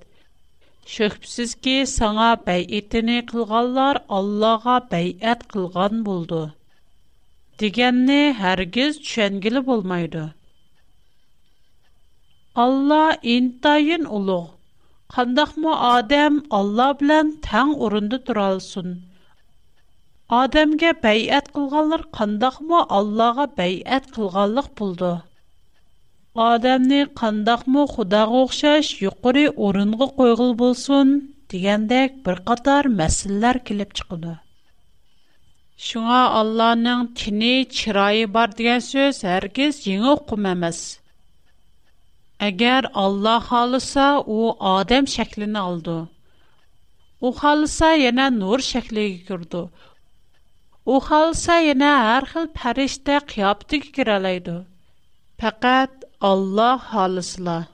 Шөхбсез 0.94 1.52
ки 1.66 1.76
саңа 1.92 2.26
бәйетене 2.48 3.14
кылганлар 3.30 4.00
Аллага 4.18 4.74
бәйәт 4.90 5.46
кылган 5.54 6.02
булды. 6.08 6.40
Дигәнне 7.62 8.18
һәргиз 8.42 8.98
төшенгеле 9.06 9.62
булмайды. 9.70 10.24
Алла 12.66 13.02
интайын 13.36 14.04
улуг. 14.18 14.50
Қандақмы 15.16 15.76
адам 15.92 16.36
Алла 16.60 16.90
белән 17.04 17.30
тәң 17.48 17.72
орынды 17.88 18.18
туралсын. 18.28 18.92
Адамга 20.42 20.92
бәйәт 21.08 21.48
кылганлар 21.56 22.04
қандақмы 22.20 22.82
Аллага 23.00 23.48
бәйәт 23.62 24.12
кылганлык 24.18 24.70
булды. 24.82 25.14
Адамны 26.36 27.06
қандақмы 27.16 27.86
Худаға 27.88 28.40
ұқшаш 28.44 28.88
юқори 29.00 29.46
орынғы 29.66 30.08
қойғыл 30.18 30.50
болсын 30.60 31.14
дегенде 31.48 32.00
бір 32.26 32.42
қатар 32.50 32.88
мәселдер 32.92 33.62
келіп 33.64 33.94
шықты. 33.96 34.34
Шунға 35.80 36.18
Алланың 36.42 37.06
тіне 37.16 37.54
шырайы 37.70 38.26
бар 38.28 38.52
деген 38.52 38.84
сөз 38.84 39.22
әргіз 39.38 39.80
жеңеп 39.86 40.28
құмамас. 40.28 40.82
Әгер 42.50 42.90
Алла 42.92 43.38
халыса 43.40 44.18
у 44.20 44.58
адам 44.74 45.06
şekленді 45.08 45.58
алды. 45.62 45.96
У 47.24 47.32
халыса 47.32 47.94
яна 47.96 48.28
нұр 48.30 48.60
şekлеге 48.62 49.22
келді. 49.28 49.70
У 50.84 51.00
халыса 51.00 51.62
яна 51.64 51.94
һәр 52.10 52.28
қол 52.34 52.52
парашта 52.60 53.22
қияпты 53.24 53.80
гыралайды. 53.88 54.66
Фақат 55.40 56.04
Алла 56.24 56.70
халысла. 56.82 57.66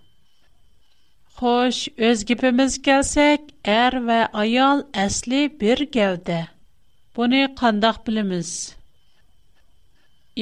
Xo'sh, 1.39 1.89
o'z 2.07 2.25
gibimiz 2.29 2.75
kelsak, 2.87 3.41
er 3.65 3.95
va 4.07 4.29
ayol 4.35 4.83
asli 5.07 5.43
bir 5.61 5.79
gavda. 5.95 6.47
Buni 7.17 7.55
qandoq 7.61 8.01
bilamiz? 8.07 8.51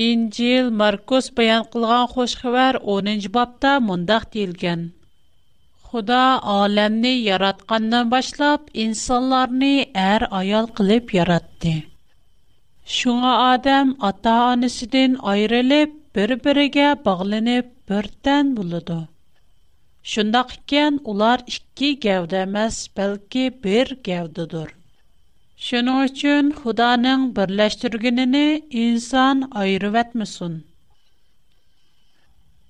İncil 0.06 0.70
Markus 0.82 1.28
bayon 1.36 1.64
qilgan 1.72 2.04
xo'sh 2.14 2.34
xabar 2.42 2.74
10-bobda 2.96 3.72
mundaq 3.90 4.24
deyilgan. 4.32 4.80
Xudo 5.90 6.22
olamni 6.60 7.12
yaratgandan 7.28 8.06
boshlab 8.14 8.60
insonlarni 8.84 9.74
er 10.06 10.22
ayol 10.40 10.66
qilib 10.80 11.04
yaratdi. 11.18 11.74
Shunga 12.96 13.34
odam 13.52 13.88
ota-onasidan 14.10 15.12
ayrilib, 15.34 15.90
bir-biriga 16.16 16.88
bog'lanib 17.06 17.66
бірден 17.90 18.50
болады. 18.57 18.96
Шындақ 20.11 20.53
кен 20.70 20.98
олар 21.12 21.40
ішкі 21.50 21.88
гәуді 22.05 22.37
әмәс, 22.44 22.76
бәлкі 22.98 23.42
бір 23.64 23.90
гәудідір. 24.09 24.68
Шының 25.68 25.98
үшін 26.07 26.53
Худаның 26.62 27.24
бірләштіргініні 27.38 28.44
инсан 28.85 29.42
айырып 29.64 29.98
әтмісін. 30.05 30.55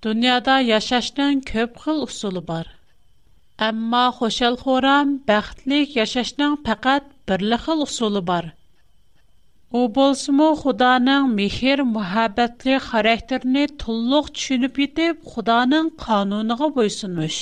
Дүниада 0.03 0.57
яшашның 0.71 1.45
көп 1.53 1.77
қыл 1.85 2.01
ұсылы 2.09 2.43
бар. 2.53 2.71
Әмма 3.69 4.07
хошал 4.21 4.57
хорам 4.65 5.19
бәқтлік 5.29 5.95
яшашның 6.01 6.57
пәкәт 6.71 7.13
бірлі 7.29 7.61
қыл 7.67 7.85
ұсылы 7.89 8.25
бар– 8.33 8.51
Ул 9.79 9.85
булсыңмы, 9.97 10.47
Худаның 10.61 11.27
михер, 11.37 11.81
мәхәббәтле 11.91 12.79
характерне 12.87 13.69
тулылык 13.83 14.31
чунып 14.41 14.81
итеп, 14.85 15.21
Худаның 15.35 15.91
канунына 16.05 16.57
буйсуныш. 16.79 17.37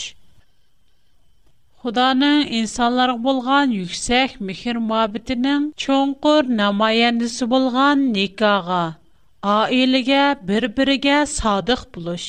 Худаның 1.84 2.42
insanlarык 2.58 3.22
булган 3.28 3.72
yüksek 3.78 4.34
михер-мәхәббәтенең 4.50 5.70
чынкур 5.84 6.52
намәянесе 6.60 7.48
булган 7.54 8.04
никага, 8.18 8.82
айылга 9.54 10.22
бер-бирге 10.50 11.22
садих 11.38 11.86
булыш. 11.96 12.28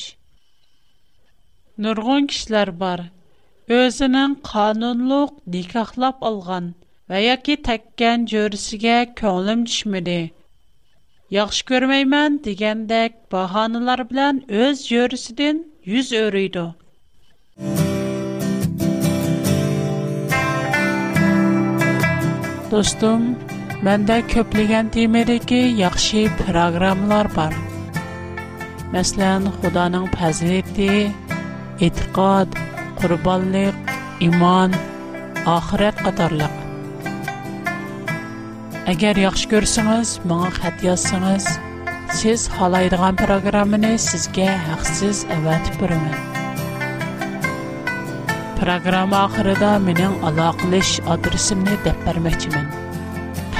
Нургын 1.76 2.32
кишләр 2.32 2.72
бар. 2.72 3.10
Өзенең 3.82 4.40
канунлык 4.52 5.40
никахлап 5.56 6.24
алган 6.26 6.72
və 7.10 7.20
ya 7.26 7.36
ki 7.46 7.54
təkkən 7.68 8.26
görüsüyə 8.32 8.98
könlüm 9.20 9.64
düşmüdü. 9.70 10.18
Yaxşı 11.34 11.66
görməyəmən 11.70 12.36
digəndək 12.46 13.16
bahanılar 13.36 14.04
bilən 14.12 14.42
öz 14.66 14.84
görüsüdən 14.92 15.64
yüz 15.90 16.12
örüydü. 16.22 16.66
Dostum, 22.72 23.26
məndə 23.88 24.20
köpləgən 24.34 24.90
temədəki 24.94 25.62
yaxşı 25.82 26.28
proqramlar 26.44 27.30
var. 27.38 27.56
Məsələn, 28.94 29.50
Xudanın 29.64 30.06
fəziləti, 30.18 30.92
etiqad, 31.90 32.58
qurbanlıq, 33.02 33.78
iman, 34.30 34.74
axirət 35.58 36.02
Agar 38.90 39.14
yaxshi 39.22 39.48
ko'rsangiz, 39.52 40.10
menga 40.30 40.48
xat 40.58 40.78
yozsangiz, 40.88 41.48
siz 42.20 42.44
xohlaydigan 42.54 43.18
programmani 43.22 43.90
sizga 44.06 44.48
haqsiz 44.70 45.20
avatib 45.36 45.76
beraman. 45.82 46.16
Programma 48.64 49.20
oxirida 49.28 49.70
mening 49.88 50.16
aloqalish 50.32 50.94
adresimni 51.18 51.76
deb 51.86 52.00
bermoqchiman. 52.08 52.66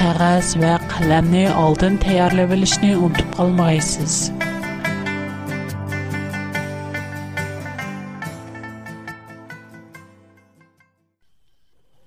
Qog'oz 0.00 0.48
va 0.64 0.72
qalamni 0.96 1.44
oldin 1.66 2.00
tayyorlab 2.06 2.56
olishni 2.58 2.90
unutib 3.04 3.30
qolmaysiz. 3.38 4.18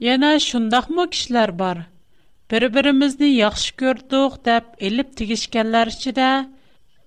Yana 0.10 0.36
shundaqmi 0.52 1.10
kishilar 1.16 1.58
bor, 1.66 1.86
بربرمیز 2.54 3.14
نی 3.20 3.30
یاخش 3.44 3.64
کرد 3.80 4.10
و 4.20 4.22
خداب 4.34 4.66
ایلپ 4.84 5.10
تگش 5.18 5.44
کلر 5.54 5.90
شده 6.02 6.30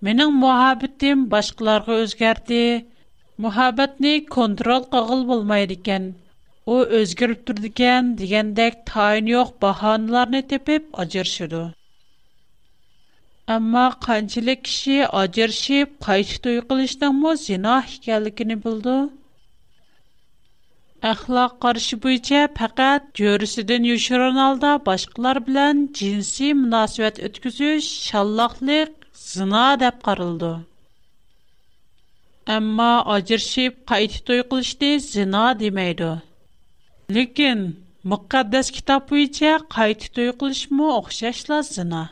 من 0.05 0.19
این 0.23 0.33
محبتیم 0.45 1.19
باشکلار 1.33 1.81
رو 1.87 1.93
از 2.05 2.13
گرده 2.23 2.63
محبت 3.45 3.93
نی 4.05 4.13
کنترل 4.35 4.83
قابل 4.93 5.21
بول 5.31 5.43
میکن 5.53 6.05
او 6.71 6.77
از 6.99 7.11
گرفتور 7.21 7.57
دیگن 7.67 8.05
دیگن 8.21 8.47
دک 8.59 8.75
تاینیوک 8.91 9.51
باهان 9.63 10.01
لار 10.13 10.29
نتپب 10.37 10.83
آجر 10.93 11.29
شده 11.37 11.63
axloq 21.13 21.53
qarşı 21.65 21.97
bo'yicha 22.05 22.41
faqat 22.59 23.03
jo'risidan 23.21 23.83
yoshirin 23.91 24.39
holda 24.43 24.73
boshqalar 24.89 25.37
bilan 25.49 25.77
jinsiy 26.01 26.53
munosabat 26.63 27.17
o'tkazish 27.29 27.87
shalloqlik, 28.07 28.91
zina 29.29 29.65
deb 29.85 29.97
qaraldi. 30.09 30.51
Ammo 32.57 32.91
ajrashib 33.19 33.75
qayta 33.93 34.19
to'y 34.31 34.43
qilishni 34.55 34.93
zina 35.13 35.45
demaydi. 35.65 36.11
Lekin 37.19 37.59
muqaddas 38.15 38.67
kitob 38.79 39.03
bo'yicha 39.15 39.53
qayta 39.79 40.07
to'y 40.19 40.33
qilishmi 40.45 40.87
o'xshashla 41.01 41.59
zina. 41.75 42.03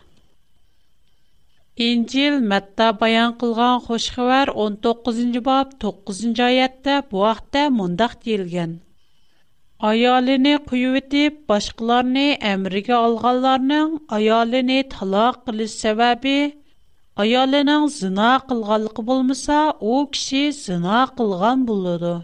İncil 1.82 2.36
məttə 2.50 2.86
bayan 3.00 3.32
qılğan 3.38 3.80
xoşxəvər 3.84 4.50
19-cı 4.64 5.40
bab 5.46 5.72
9-cı 5.82 6.44
ayətdə 6.46 7.00
bu 7.10 7.24
axtda 7.30 7.64
mondaq 7.78 8.12
deyilgən. 8.24 8.76
Ayalini 9.88 10.52
qüyü 10.70 10.92
edib, 11.02 11.40
başqalarını 11.50 12.28
əmrəgə 12.52 12.94
alғanlarının 13.08 13.98
ayalini 14.18 14.78
talaq 14.94 15.40
qılı 15.48 15.66
səbəbi, 15.74 16.36
ayalinin 17.24 17.90
zına 17.98 18.30
qılғalıqı 18.52 19.06
bulmasa, 19.10 19.58
o 19.80 20.06
kişi 20.12 20.44
zına 20.60 21.02
qılғan 21.18 21.66
buludu. 21.68 22.14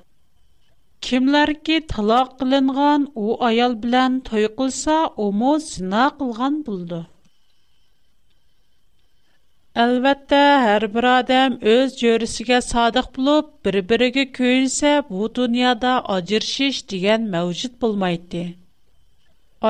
Kimlər 1.09 1.57
ki 1.67 1.81
talaq 1.97 2.37
qılınғan 2.39 3.11
o 3.17 3.41
ayal 3.51 3.75
bilən 3.83 4.23
toy 4.31 4.47
qılsa, 4.61 5.01
o 5.17 5.33
mu 5.33 5.57
Әлбәттә, 9.81 10.39
һәр 10.63 10.85
бер 10.95 11.07
адам 11.09 11.53
өз 11.73 11.93
җөресегә 11.99 12.57
садык 12.69 13.11
булып, 13.19 13.51
бер-бирегә 13.67 14.25
көйсә, 14.39 14.95
бу 15.11 15.29
дөньяда 15.39 15.93
аҗыршыш 16.15 16.81
дигән 16.95 17.29
мәвҗүд 17.35 17.77
булмайды. 17.85 18.43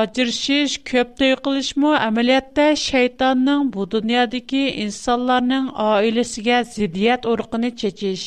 Аҗыршыш, 0.01 0.79
көп 0.91 1.13
тәй 1.21 1.37
кылышмы 1.47 1.93
әмәлиятта 1.99 2.65
шайтанның 2.87 3.69
бу 3.77 3.85
дөньядагы 3.93 4.63
инсанларның 4.87 5.69
аилесегә 5.87 6.63
зидият 6.73 7.29
уркыны 7.35 7.71
чечиш, 7.85 8.25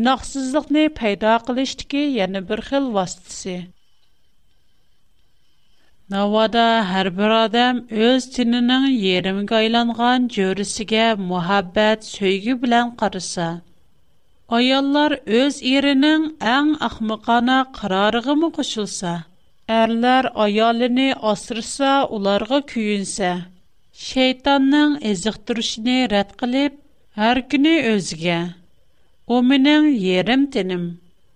инаксызлыкны 0.00 0.88
пайда 1.00 1.36
кылыштагы 1.50 2.04
яңа 2.22 2.46
бер 2.54 2.64
хил 2.70 2.92
васитасы. 2.96 3.58
Навада 6.14 6.64
һәр 6.88 7.08
бер 7.14 7.32
адам 7.36 7.78
үз 8.08 8.26
тиненең 8.34 8.84
йөремгә 8.90 9.56
айланган 9.58 10.26
җөрисегә 10.34 11.06
мәхәббәт, 11.30 12.04
сөйге 12.08 12.52
белән 12.64 12.92
карыса. 13.00 13.46
Аяллар 14.58 15.16
үз 15.38 15.56
иренең 15.70 16.28
иң 16.52 16.68
ахмакана 16.88 17.56
карарыгы 17.80 18.36
мы 18.42 18.52
кушылса, 18.58 19.14
әрләр 19.78 20.28
аялыны 20.46 21.08
асырса, 21.32 21.96
уларга 22.18 22.60
күенсә, 22.70 23.32
шайтанның 24.06 24.94
эзек 25.14 25.40
турышыны 25.50 25.98
рәт 26.14 26.36
кылып, 26.44 26.78
һәр 27.18 27.42
көне 27.50 27.74
үзгә. 27.96 28.38
У 29.26 29.42
минең 29.42 29.90
тинем. 30.52 30.86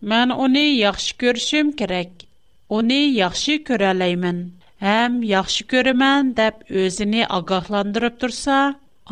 Мен 0.01 0.31
уни 0.31 0.65
яхшы 0.79 1.17
күршем 1.19 1.73
керек. 1.77 2.13
Уни 2.69 3.01
яхшы 3.19 3.59
күрәләймен. 3.67 4.41
həm 4.85 5.17
yaxşı 5.29 5.65
görəmən 5.73 6.29
deyə 6.37 6.77
özünü 6.85 7.25
ağahlandırıb 7.39 8.15
dursa, 8.23 8.59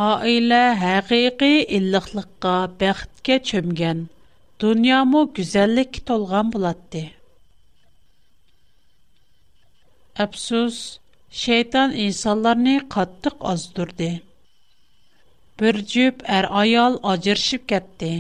ailə 0.07 0.61
həqiqi 0.83 1.51
illiqlikqa, 1.79 2.55
bəxtə 2.83 3.37
çömgən, 3.51 4.01
dünyamı 4.65 5.23
gözəllik 5.39 5.99
tolğan 6.11 6.53
bulatdı. 6.55 7.03
Əfsus, 10.27 10.79
şeytan 11.43 11.93
insanları 12.07 12.79
qatlıq 12.97 13.37
azdırdı. 13.53 14.11
Bir 15.61 15.83
cüb 15.93 16.25
ər 16.39 16.47
ayal 16.65 16.97
acırışıb 17.13 17.69
getdi. 17.75 18.15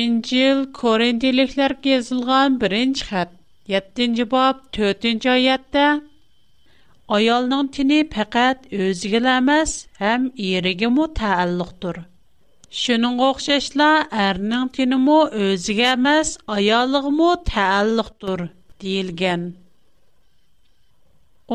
İncil 0.00 0.60
Korintiliklərə 0.80 1.78
yazılğan 1.94 2.60
birinci 2.60 3.04
xətt 3.08 3.34
7-нче 3.68 4.24
бап 4.32 4.58
4-нче 4.78 5.30
аятта 5.34 5.84
аялның 7.18 7.68
тине 7.76 8.00
фақат 8.14 8.66
өзгеле 8.86 9.36
эмас, 9.42 9.70
һәм 10.00 10.26
ирегем 10.48 10.92
мо 10.98 11.06
тааллуктур. 11.20 12.00
Шуның 12.82 13.16
оохшашла 13.28 13.88
әрнең 14.26 14.68
тине 14.78 14.98
мо 15.06 15.16
өзгеле 15.46 15.88
эмас, 15.94 16.34
аялыгы 16.58 17.14
мо 17.22 17.30
тааллуктур 17.54 18.44
диелгән. 18.84 19.46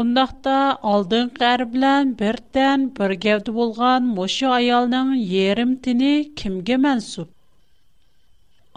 Ондакта 0.04 0.56
алдын 0.96 1.30
кәр 1.38 1.68
белән 1.76 2.16
бердән 2.24 2.90
бергәвд 3.02 3.54
булган 3.60 4.10
мошы 4.18 4.50
аялның 4.60 5.14
ерим 5.44 5.78
тине 5.90 6.16
кимге 6.44 6.82
мәнсуб? 6.90 7.36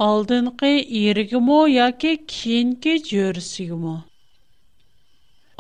алдынғы 0.01 0.69
ерігімо 0.99 1.57
яке 1.71 2.11
кейінгі 2.35 2.93
жөрісігімо. 3.11 3.95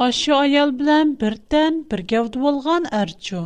Ашы 0.05 0.33
аял 0.37 0.73
билан 0.79 1.11
бірден 1.21 1.77
біргәуді 1.90 2.40
болған 2.45 2.87
әрчу. 3.01 3.42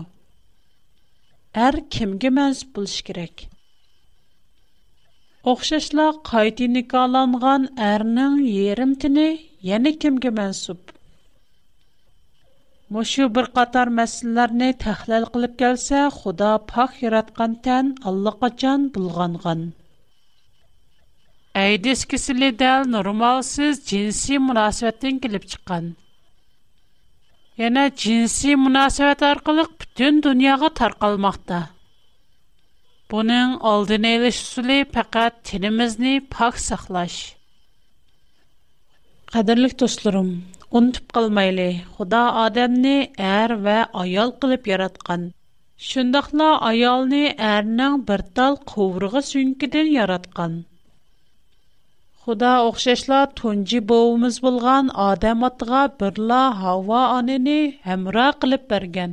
Әр 1.65 1.79
кімге 1.97 2.31
мәз 2.37 2.61
бұлш 2.77 2.95
керек. 3.09 3.45
Оқшашла 5.55 6.07
қайты 6.31 6.69
никаланған 6.77 7.67
әрнің 7.89 8.39
ерімтіні 8.53 9.27
яны 9.73 9.93
кімге 10.03 10.31
мәнсіп. 10.39 10.93
Мұшу 12.95 13.27
бір 13.41 13.51
қатар 13.59 13.91
мәсілілеріне 13.99 14.71
тәхләл 14.87 15.27
қылып 15.35 15.59
кәлсә, 15.65 16.05
Құда 16.21 16.53
пақ 16.75 17.03
ератқан 17.11 17.59
тән 17.67 17.93
Аллақа 18.13 18.55
бұлғанған. 18.99 19.65
Әйдес 21.59 22.01
кесілі 22.13 22.49
дәл 22.61 22.83
нормалсыз 22.95 23.79
джинси 23.91 24.37
мұнасуәттен 24.47 25.21
келіп 25.25 25.47
чыққан. 25.53 25.87
Яна 27.61 27.85
джинси 28.01 28.53
мұнасуәт 28.65 29.25
арқылық 29.29 29.71
бүтін 29.81 30.19
дүнияға 30.27 30.69
тарқалмақта. 30.81 31.61
Бұның 33.15 33.55
алдын 33.73 34.05
әйліш 34.11 34.43
сүлі 34.51 34.79
пәкәт 34.99 35.41
тенімізні 35.53 36.13
пақ 36.37 36.61
сақлаш. 36.65 37.17
Қадірлік 39.33 39.79
достырым, 39.85 40.29
ұнтып 40.81 41.09
қалмайлы, 41.17 41.69
худа 41.97 42.25
адамны 42.45 42.95
әр 43.31 43.57
вә 43.65 43.79
аял 44.05 44.37
қылып 44.45 44.69
яратқан. 44.77 45.31
Шындақла 45.89 46.53
аялны 46.69 47.25
әрінің 47.55 48.01
бір 48.13 48.29
тал 48.41 48.61
қуырғы 48.75 49.25
сүнкеден 49.33 49.95
яратқан. 49.97 50.61
Худа 52.29 52.53
оқшашла 52.69 53.19
тунжи 53.39 53.79
боуымыз 53.91 54.39
болған 54.45 54.89
адам 55.05 55.45
атыға 55.49 55.83
бірла 56.01 56.39
хава 56.61 57.03
анені 57.19 57.55
әмра 57.95 58.25
қылып 58.45 58.65
берген. 58.73 59.13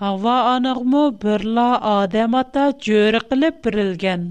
Хава 0.00 0.34
анығму 0.54 1.02
бірла 1.24 1.66
адам 1.90 2.34
ата 2.40 2.64
жөрі 2.86 3.20
қылып 3.28 3.60
бірілген. 3.68 4.24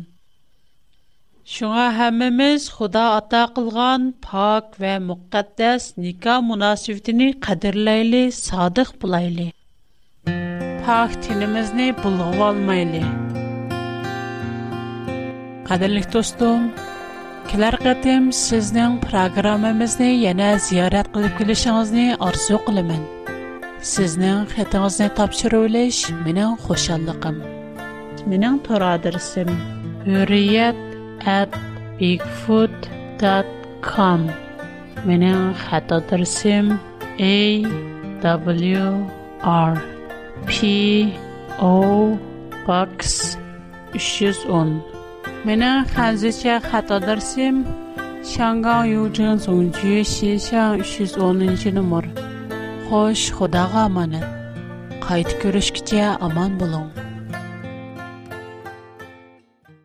Шуңа 1.56 1.86
хәміміз 2.02 2.65
худа 2.80 3.06
ата 3.21 3.45
қылған 3.60 4.10
пак 4.28 4.76
вә 4.84 4.93
муқаддас 5.08 5.88
ника 5.95 6.36
мунасивдіні 6.50 7.30
қадырлайлы 7.47 8.26
садық 8.41 8.91
бұлайлы. 9.06 9.47
Пак 10.34 11.15
тілімізні 11.28 11.88
бұлғу 12.04 12.50
алмайлы. 12.52 13.06
Қадырлық 15.71 16.12
достың, 16.15 16.67
Кілер 17.48 17.76
қытым 17.80 18.26
сіздің 18.36 18.96
программымызны 19.06 20.08
яна 20.22 20.48
зиярат 20.64 21.08
қылып 21.16 21.38
келешіңізні 21.38 22.04
арсу 22.28 22.58
қылымын. 22.68 23.00
Сіздің 23.90 24.42
қытыңызны 24.52 25.08
тапшыру 25.20 25.62
үліш 25.68 26.00
менің 26.26 26.58
қошалықым. 26.66 27.38
Менің 28.34 28.58
тұр 28.68 28.84
адресім 28.90 29.48
үриет 30.26 30.76
bigfoot.com 32.02 34.28
Менің 35.08 35.56
A 35.72 35.80
W 38.28 39.08
R 39.56 39.80
P 40.52 41.16
O 41.72 42.20
Box 42.68 43.38
310 43.96 44.97
Менің 45.45 45.84
қанзыша 45.93 46.56
қата 46.65 46.97
дырсым, 47.04 47.60
Шанған 48.30 48.89
үйтін 49.04 49.38
зүнгі 49.45 50.00
шешен 50.15 50.82
310-ші 50.82 51.76
нұмыр. 51.78 52.10
Қош, 52.89 53.28
құдаға 53.38 53.86
аманы. 53.91 54.23
Қайт 55.06 55.38
көрішкіте 55.45 56.02
аман 56.17 56.58
болуң. 56.63 56.97